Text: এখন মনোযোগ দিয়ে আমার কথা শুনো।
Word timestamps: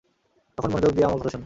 এখন 0.57 0.69
মনোযোগ 0.71 0.91
দিয়ে 0.91 1.05
আমার 1.05 1.17
কথা 1.19 1.29
শুনো। 1.29 1.39